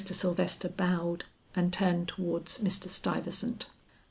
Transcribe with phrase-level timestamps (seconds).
[0.03, 1.25] Sylvester bowed
[1.55, 2.89] and turned towards Mr.
[2.89, 3.67] Stuyvesant.